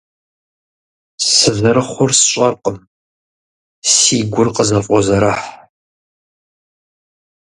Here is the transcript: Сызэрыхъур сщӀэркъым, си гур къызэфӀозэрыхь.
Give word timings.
Сызэрыхъур 1.33 2.11
сщӀэркъым, 2.19 2.77
си 3.93 4.17
гур 4.31 4.47
къызэфӀозэрыхь. 4.55 5.45